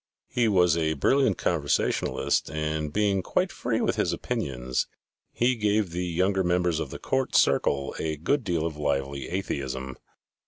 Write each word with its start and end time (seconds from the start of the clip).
He 0.29 0.47
was 0.47 0.75
a 0.75 0.93
brilliant 0.95 1.37
conversationalist 1.37 2.49
and 2.49 2.91
being 2.91 3.21
quite 3.21 3.51
free 3.51 3.81
with 3.81 3.97
his 3.97 4.11
opinions, 4.11 4.87
he 5.31 5.53
gave 5.55 5.91
the 5.91 6.07
younger 6.07 6.43
members 6.43 6.79
of 6.79 6.89
the 6.89 6.97
court 6.97 7.35
circle 7.35 7.93
a 7.99 8.17
good 8.17 8.43
deal 8.43 8.65
of 8.65 8.77
lively 8.77 9.29
atheism. 9.29 9.97